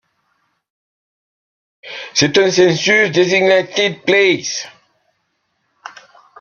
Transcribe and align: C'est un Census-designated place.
C'est 2.15 2.39
un 2.39 2.49
Census-designated 2.49 4.03
place. 4.03 4.65